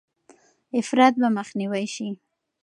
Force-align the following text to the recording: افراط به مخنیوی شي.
افراط 0.79 1.13
به 1.21 1.27
مخنیوی 1.37 1.85
شي. 1.95 2.07